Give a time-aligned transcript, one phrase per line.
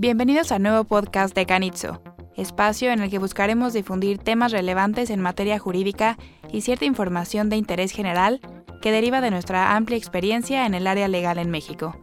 [0.00, 2.00] Bienvenidos al nuevo podcast de Canitzo,
[2.36, 6.16] espacio en el que buscaremos difundir temas relevantes en materia jurídica
[6.52, 8.40] y cierta información de interés general
[8.80, 11.96] que deriva de nuestra amplia experiencia en el área legal en México.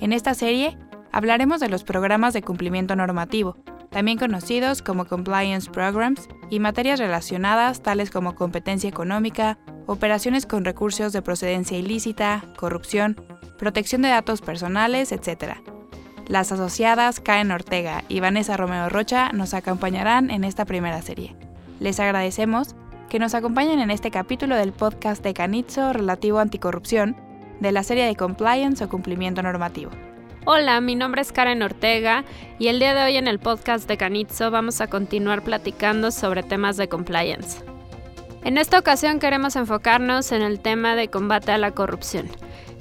[0.00, 0.76] En esta serie
[1.12, 3.56] hablaremos de los programas de cumplimiento normativo,
[3.90, 11.12] también conocidos como Compliance Programs, y materias relacionadas tales como competencia económica, operaciones con recursos
[11.12, 13.14] de procedencia ilícita, corrupción,
[13.58, 15.62] protección de datos personales, etc.
[16.28, 21.34] Las asociadas Karen Ortega y Vanessa Romeo Rocha nos acompañarán en esta primera serie.
[21.80, 22.76] Les agradecemos
[23.08, 27.16] que nos acompañen en este capítulo del podcast de Canitzo relativo a anticorrupción
[27.60, 29.90] de la serie de Compliance o Cumplimiento Normativo.
[30.44, 32.24] Hola, mi nombre es Karen Ortega
[32.58, 36.42] y el día de hoy en el podcast de Canitzo vamos a continuar platicando sobre
[36.42, 37.64] temas de compliance.
[38.44, 42.28] En esta ocasión queremos enfocarnos en el tema de combate a la corrupción,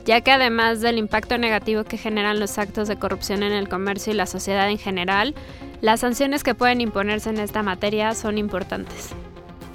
[0.05, 4.13] ya que además del impacto negativo que generan los actos de corrupción en el comercio
[4.13, 5.35] y la sociedad en general,
[5.81, 9.09] las sanciones que pueden imponerse en esta materia son importantes.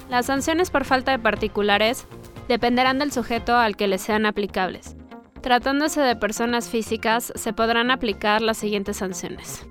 [0.08, 2.06] Las sanciones por falta de particulares
[2.48, 4.96] dependerán del sujeto al que les sean aplicables.
[5.42, 9.66] Tratándose de personas físicas, se podrán aplicar las siguientes sanciones.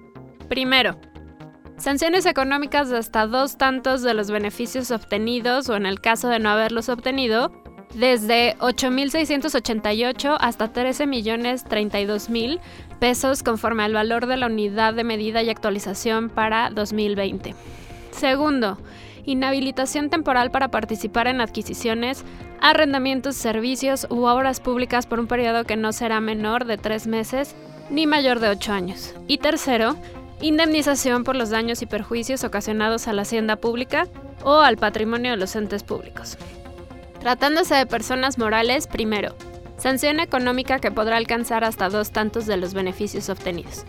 [0.47, 0.99] Primero,
[1.77, 6.39] sanciones económicas de hasta dos tantos de los beneficios obtenidos o en el caso de
[6.39, 7.51] no haberlos obtenido,
[7.95, 12.59] desde 8.688 hasta 13.032.000
[12.99, 17.55] pesos conforme al valor de la unidad de medida y actualización para 2020.
[18.11, 18.77] Segundo,
[19.25, 22.23] inhabilitación temporal para participar en adquisiciones,
[22.61, 27.55] arrendamientos, servicios u obras públicas por un periodo que no será menor de tres meses
[27.89, 29.15] ni mayor de ocho años.
[29.27, 29.95] Y tercero,
[30.41, 34.07] indemnización por los daños y perjuicios ocasionados a la hacienda pública
[34.43, 36.37] o al patrimonio de los entes públicos.
[37.25, 39.33] Tratándose de personas morales, primero,
[39.77, 43.83] sanción económica que podrá alcanzar hasta dos tantos de los beneficios obtenidos.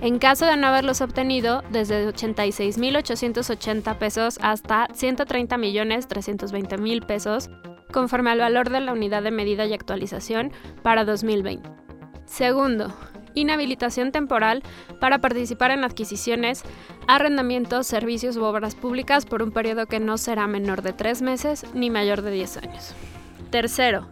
[0.00, 7.48] En caso de no haberlos obtenido, desde 86.880 pesos hasta 130.320.000 pesos,
[7.92, 10.50] conforme al valor de la unidad de medida y actualización
[10.82, 11.70] para 2020.
[12.26, 12.92] Segundo,
[13.34, 14.62] inhabilitación temporal
[15.00, 16.62] para participar en adquisiciones,
[17.06, 21.64] arrendamientos, servicios u obras públicas por un periodo que no será menor de tres meses
[21.74, 22.94] ni mayor de 10 años.
[23.50, 24.08] Tercero,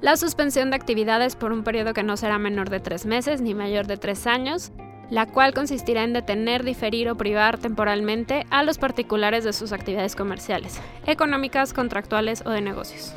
[0.00, 3.54] la suspensión de actividades por un periodo que no será menor de tres meses ni
[3.54, 4.70] mayor de tres años,
[5.10, 10.14] la cual consistirá en detener, diferir o privar temporalmente a los particulares de sus actividades
[10.14, 13.12] comerciales, económicas, contractuales o de negocios.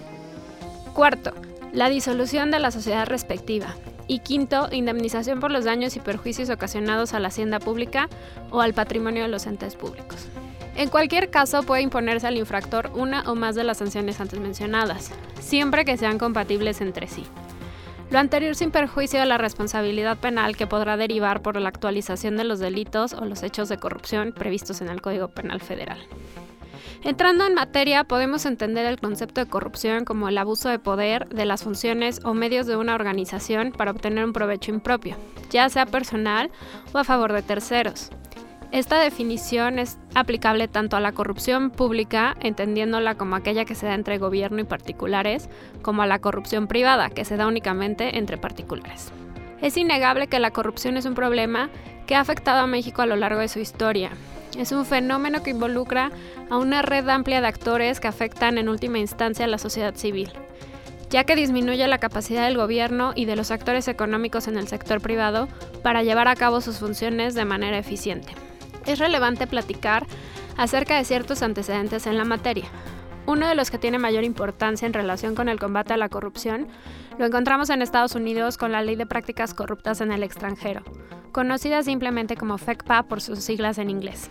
[0.94, 1.34] Cuarto,
[1.72, 3.76] la disolución de la sociedad respectiva.
[4.12, 8.10] Y quinto, indemnización por los daños y perjuicios ocasionados a la hacienda pública
[8.50, 10.28] o al patrimonio de los entes públicos.
[10.76, 15.12] En cualquier caso puede imponerse al infractor una o más de las sanciones antes mencionadas,
[15.40, 17.24] siempre que sean compatibles entre sí.
[18.10, 22.44] Lo anterior sin perjuicio de la responsabilidad penal que podrá derivar por la actualización de
[22.44, 26.00] los delitos o los hechos de corrupción previstos en el Código Penal Federal.
[27.04, 31.46] Entrando en materia, podemos entender el concepto de corrupción como el abuso de poder, de
[31.46, 35.16] las funciones o medios de una organización para obtener un provecho impropio,
[35.50, 36.52] ya sea personal
[36.94, 38.12] o a favor de terceros.
[38.72, 43.96] Esta definición es aplicable tanto a la corrupción pública, entendiéndola como aquella que se da
[43.96, 45.50] entre gobierno y particulares,
[45.82, 49.12] como a la corrupción privada, que se da únicamente entre particulares.
[49.60, 51.70] Es innegable que la corrupción es un problema
[52.06, 54.12] que ha afectado a México a lo largo de su historia.
[54.58, 56.12] Es un fenómeno que involucra
[56.50, 60.32] a una red amplia de actores que afectan en última instancia a la sociedad civil,
[61.10, 65.02] ya que disminuye la capacidad del gobierno y de los actores económicos en el sector
[65.02, 65.48] privado
[65.84, 68.34] para llevar a cabo sus funciones de manera eficiente
[68.86, 70.06] es relevante platicar
[70.58, 72.66] acerca de ciertos antecedentes en la materia.
[73.28, 76.68] Uno de los que tiene mayor importancia en relación con el combate a la corrupción
[77.18, 80.84] lo encontramos en Estados Unidos con la Ley de Prácticas Corruptas en el extranjero,
[81.32, 84.30] conocida simplemente como FECPA por sus siglas en inglés.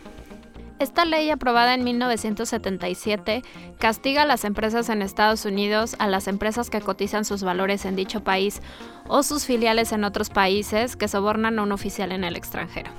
[0.78, 3.42] Esta ley, aprobada en 1977,
[3.78, 7.96] castiga a las empresas en Estados Unidos, a las empresas que cotizan sus valores en
[7.96, 8.62] dicho país
[9.06, 12.90] o sus filiales en otros países que sobornan a un oficial en el extranjero.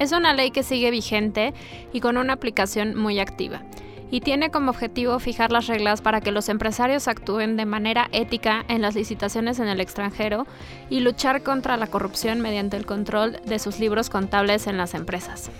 [0.00, 1.54] Es una ley que sigue vigente
[1.92, 3.62] y con una aplicación muy activa
[4.12, 8.62] y tiene como objetivo fijar las reglas para que los empresarios actúen de manera ética
[8.68, 10.46] en las licitaciones en el extranjero
[10.90, 15.50] y luchar contra la corrupción mediante el control de sus libros contables en las empresas.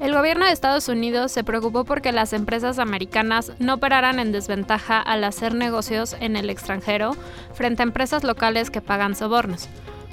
[0.00, 5.00] El gobierno de Estados Unidos se preocupó porque las empresas americanas no operaran en desventaja
[5.00, 7.12] al hacer negocios en el extranjero
[7.54, 9.68] frente a empresas locales que pagan sobornos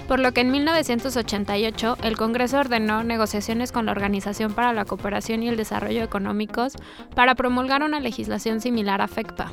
[0.09, 5.43] por lo que en 1988 el Congreso ordenó negociaciones con la Organización para la Cooperación
[5.43, 6.73] y el Desarrollo Económicos
[7.13, 9.51] para promulgar una legislación similar a FECPA.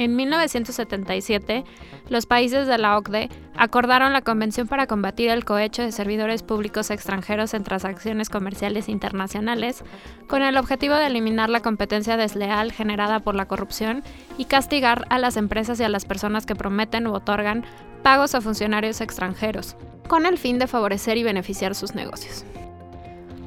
[0.00, 1.62] En 1977,
[2.08, 6.90] los países de la OCDE acordaron la Convención para combatir el cohecho de servidores públicos
[6.90, 9.84] extranjeros en transacciones comerciales internacionales,
[10.26, 14.02] con el objetivo de eliminar la competencia desleal generada por la corrupción
[14.38, 17.66] y castigar a las empresas y a las personas que prometen u otorgan
[18.02, 19.76] pagos a funcionarios extranjeros,
[20.08, 22.46] con el fin de favorecer y beneficiar sus negocios.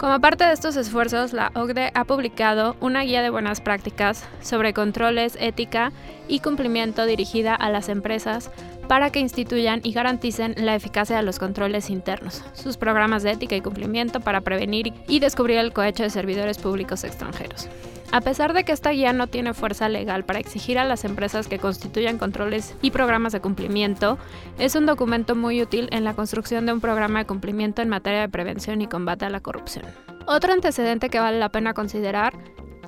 [0.03, 4.73] Como parte de estos esfuerzos, la OCDE ha publicado una guía de buenas prácticas sobre
[4.73, 5.93] controles, ética
[6.27, 8.51] y cumplimiento dirigida a las empresas
[8.89, 13.55] para que instituyan y garanticen la eficacia de los controles internos, sus programas de ética
[13.55, 17.69] y cumplimiento para prevenir y descubrir el cohecho de servidores públicos extranjeros.
[18.13, 21.47] A pesar de que esta guía no tiene fuerza legal para exigir a las empresas
[21.47, 24.19] que constituyan controles y programas de cumplimiento,
[24.59, 28.21] es un documento muy útil en la construcción de un programa de cumplimiento en materia
[28.21, 29.85] de prevención y combate a la corrupción.
[30.27, 32.37] Otro antecedente que vale la pena considerar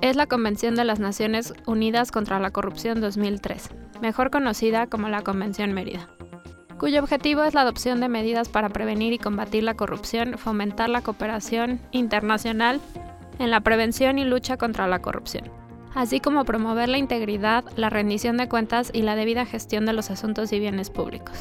[0.02, 3.72] es la Convención de las Naciones Unidas contra la Corrupción 2003,
[4.04, 6.08] mejor conocida como la Convención Mérida
[6.78, 11.02] cuyo objetivo es la adopción de medidas para prevenir y combatir la corrupción, fomentar la
[11.02, 12.82] cooperación internacional
[13.40, 15.50] en la prevención y lucha contra la corrupción,
[15.94, 20.12] así como promover la integridad, la rendición de cuentas y la debida gestión de los
[20.12, 21.38] asuntos y bienes públicos.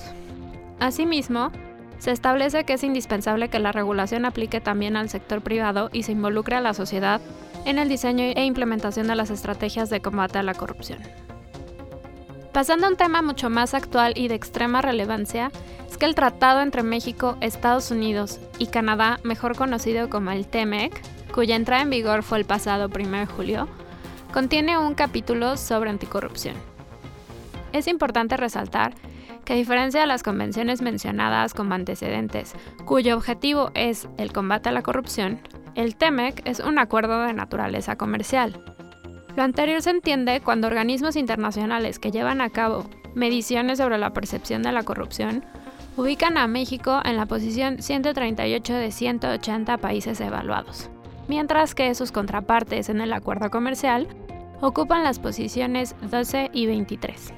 [0.81, 1.51] Asimismo,
[1.99, 6.13] se establece que es indispensable que la regulación aplique también al sector privado y se
[6.13, 7.21] involucre a la sociedad
[7.65, 10.99] en el diseño e implementación de las estrategias de combate a la corrupción.
[12.53, 15.51] Pasando a un tema mucho más actual y de extrema relevancia,
[15.91, 20.93] es que el tratado entre México, Estados Unidos y Canadá, mejor conocido como el TEMEC,
[21.35, 23.69] cuya entrada en vigor fue el pasado 1 de julio,
[24.33, 26.55] contiene un capítulo sobre anticorrupción.
[27.73, 28.95] Es importante resaltar
[29.45, 32.55] que a diferencia de las convenciones mencionadas como antecedentes,
[32.85, 35.41] cuyo objetivo es el combate a la corrupción,
[35.75, 38.63] el TEMEC es un acuerdo de naturaleza comercial.
[39.35, 44.63] Lo anterior se entiende cuando organismos internacionales que llevan a cabo mediciones sobre la percepción
[44.63, 45.45] de la corrupción
[45.97, 50.91] ubican a México en la posición 138 de 180 países evaluados
[51.29, 54.09] mientras que sus contrapartes en el acuerdo comercial
[54.61, 57.33] ocupan las posiciones 12 y 23.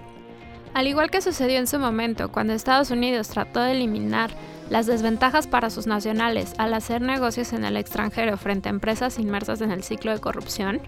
[0.75, 4.31] Al igual que sucedió en su momento cuando Estados Unidos trató de eliminar
[4.69, 9.61] las desventajas para sus nacionales al hacer negocios en el extranjero frente a empresas inmersas
[9.61, 10.81] en el ciclo de corrupción,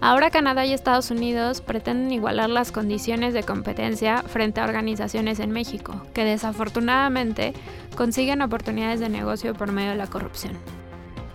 [0.00, 5.50] ahora Canadá y Estados Unidos pretenden igualar las condiciones de competencia frente a organizaciones en
[5.50, 7.54] México, que desafortunadamente
[7.96, 10.52] consiguen oportunidades de negocio por medio de la corrupción.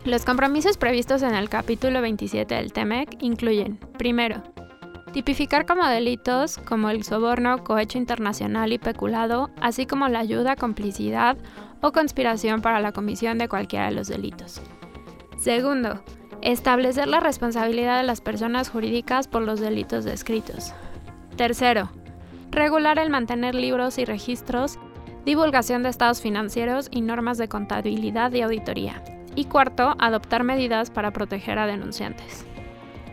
[0.08, 4.42] Los compromisos previstos en el capítulo 27 del TEMEC incluyen, primero,
[5.12, 11.38] tipificar como delitos como el soborno, cohecho internacional y peculado, así como la ayuda, complicidad
[11.82, 14.62] o conspiración para la comisión de cualquiera de los delitos.
[15.40, 16.02] Segundo,
[16.42, 20.72] establecer la responsabilidad de las personas jurídicas por los delitos descritos.
[21.36, 21.90] Tercero,
[22.50, 24.80] regular el mantener libros y registros,
[25.26, 29.04] divulgación de estados financieros y normas de contabilidad y auditoría.
[29.38, 32.44] Y cuarto, adoptar medidas para proteger a denunciantes.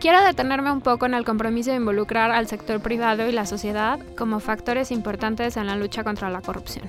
[0.00, 4.00] Quiero detenerme un poco en el compromiso de involucrar al sector privado y la sociedad
[4.16, 6.88] como factores importantes en la lucha contra la corrupción.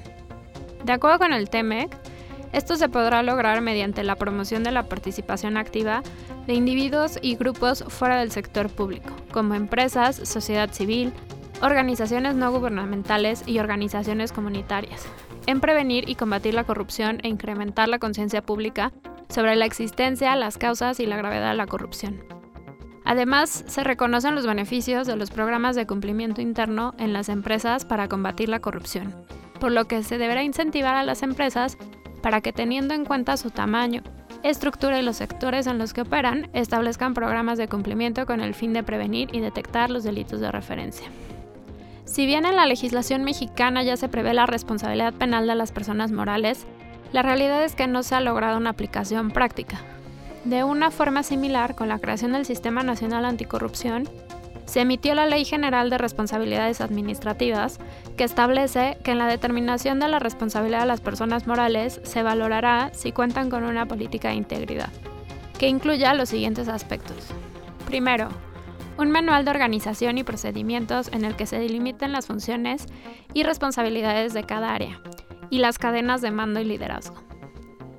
[0.85, 1.97] De acuerdo con el TEMEC,
[2.53, 6.01] esto se podrá lograr mediante la promoción de la participación activa
[6.47, 11.11] de individuos y grupos fuera del sector público, como empresas, sociedad civil,
[11.61, 15.05] organizaciones no gubernamentales y organizaciones comunitarias,
[15.47, 18.92] en prevenir y combatir la corrupción e incrementar la conciencia pública
[19.30, 22.23] sobre la existencia, las causas y la gravedad de la corrupción.
[23.04, 28.07] Además, se reconocen los beneficios de los programas de cumplimiento interno en las empresas para
[28.07, 29.14] combatir la corrupción,
[29.59, 31.78] por lo que se deberá incentivar a las empresas
[32.23, 34.02] para que teniendo en cuenta su tamaño,
[34.42, 38.73] estructura y los sectores en los que operan, establezcan programas de cumplimiento con el fin
[38.73, 41.07] de prevenir y detectar los delitos de referencia.
[42.06, 46.12] Si bien en la legislación mexicana ya se prevé la responsabilidad penal de las personas
[46.12, 46.66] morales,
[47.12, 49.81] la realidad es que no se ha logrado una aplicación práctica.
[50.44, 54.07] De una forma similar, con la creación del Sistema Nacional Anticorrupción,
[54.66, 57.80] se emitió la Ley General de Responsabilidades Administrativas,
[58.18, 62.92] que establece que en la determinación de la responsabilidad de las personas morales se valorará
[62.94, 64.90] si cuentan con una política de integridad,
[65.59, 67.28] que incluya los siguientes aspectos.
[67.85, 68.30] Primero,
[68.97, 72.85] un manual de organización y procedimientos en el que se delimiten las funciones
[73.33, 75.02] y responsabilidades de cada área,
[75.49, 77.21] y las cadenas de mando y liderazgo.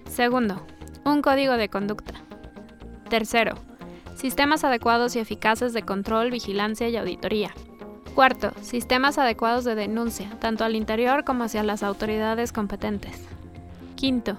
[0.09, 0.65] Segundo,
[1.05, 2.15] un código de conducta.
[3.09, 3.55] Tercero,
[4.15, 7.55] sistemas adecuados y eficaces de control, vigilancia y auditoría.
[8.15, 13.29] Cuarto, sistemas adecuados de denuncia, tanto al interior como hacia las autoridades competentes.
[13.95, 14.39] Quinto,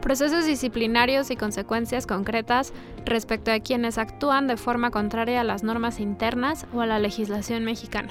[0.00, 2.72] procesos disciplinarios y consecuencias concretas
[3.04, 7.64] respecto a quienes actúan de forma contraria a las normas internas o a la legislación
[7.64, 8.10] mexicana.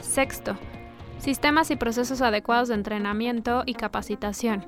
[0.00, 0.56] Sexto,
[1.18, 4.66] sistemas y procesos adecuados de entrenamiento y capacitación.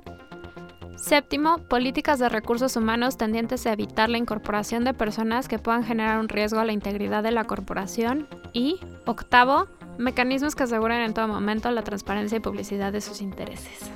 [0.97, 6.19] Séptimo, políticas de recursos humanos tendientes a evitar la incorporación de personas que puedan generar
[6.19, 8.27] un riesgo a la integridad de la corporación.
[8.55, 13.91] Y octavo, mecanismos que aseguren en todo momento la transparencia y publicidad de sus intereses.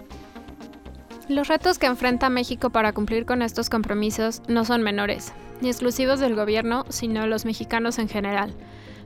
[1.30, 6.18] Los retos que enfrenta México para cumplir con estos compromisos no son menores, ni exclusivos
[6.18, 8.52] del gobierno, sino de los mexicanos en general.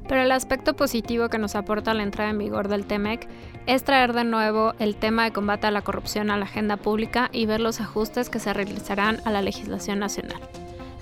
[0.09, 3.29] Pero el aspecto positivo que nos aporta la entrada en vigor del TEMEC
[3.67, 7.29] es traer de nuevo el tema de combate a la corrupción a la agenda pública
[7.31, 10.41] y ver los ajustes que se realizarán a la legislación nacional.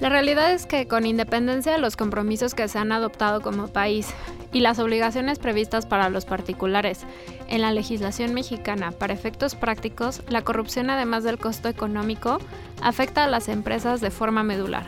[0.02, 4.12] La realidad es que con independencia de los compromisos que se han adoptado como país
[4.52, 7.06] y las obligaciones previstas para los particulares
[7.46, 12.38] en la legislación mexicana para efectos prácticos, la corrupción además del costo económico
[12.82, 14.86] afecta a las empresas de forma medular.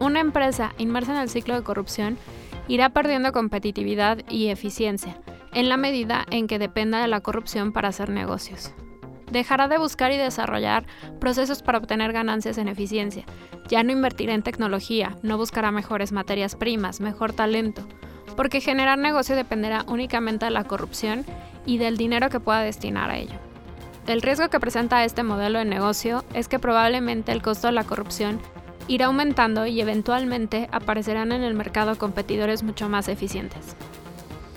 [0.00, 2.18] Una empresa inmersa en el ciclo de corrupción
[2.68, 5.16] irá perdiendo competitividad y eficiencia
[5.54, 8.74] en la medida en que dependa de la corrupción para hacer negocios
[9.32, 10.84] dejará de buscar y desarrollar
[11.18, 13.24] procesos para obtener ganancias en eficiencia.
[13.68, 17.82] Ya no invertirá en tecnología, no buscará mejores materias primas, mejor talento,
[18.36, 21.24] porque generar negocio dependerá únicamente de la corrupción
[21.64, 23.38] y del dinero que pueda destinar a ello.
[24.06, 27.84] El riesgo que presenta este modelo de negocio es que probablemente el costo de la
[27.84, 28.40] corrupción
[28.88, 33.76] irá aumentando y eventualmente aparecerán en el mercado competidores mucho más eficientes.